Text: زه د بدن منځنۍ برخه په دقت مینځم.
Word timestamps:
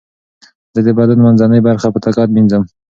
زه 0.73 0.79
د 0.85 0.89
بدن 0.97 1.17
منځنۍ 1.25 1.59
برخه 1.67 1.87
په 1.93 1.99
دقت 2.05 2.27
مینځم. 2.35 2.63